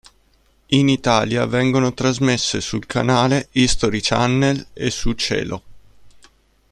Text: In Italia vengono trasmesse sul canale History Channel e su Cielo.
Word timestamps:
In 0.69 0.89
Italia 0.89 1.45
vengono 1.45 1.93
trasmesse 1.93 2.59
sul 2.59 2.87
canale 2.87 3.49
History 3.51 3.99
Channel 4.01 4.65
e 4.73 4.89
su 4.89 5.13
Cielo. 5.13 5.63